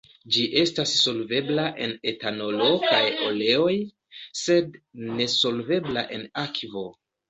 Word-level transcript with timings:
Ĝi 0.35 0.43
estas 0.61 0.93
solvebla 1.01 1.65
en 1.87 1.93
etanolo 2.13 2.71
kaj 2.89 3.03
oleoj, 3.29 3.77
sed 4.43 4.83
nesolvebla 5.25 6.11
en 6.21 6.31
akvo. 6.51 6.89